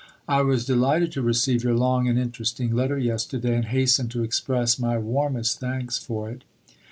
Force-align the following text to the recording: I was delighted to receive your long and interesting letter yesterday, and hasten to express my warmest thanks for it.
I 0.27 0.41
was 0.41 0.65
delighted 0.65 1.11
to 1.11 1.21
receive 1.21 1.63
your 1.63 1.75
long 1.75 2.07
and 2.07 2.17
interesting 2.17 2.73
letter 2.73 2.97
yesterday, 2.97 3.55
and 3.55 3.65
hasten 3.65 4.09
to 4.09 4.23
express 4.23 4.79
my 4.79 4.97
warmest 4.97 5.59
thanks 5.59 5.99
for 5.99 6.27
it. 6.27 6.43